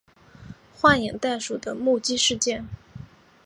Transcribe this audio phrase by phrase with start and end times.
[0.73, 2.65] 幻影袋鼠的目击事件。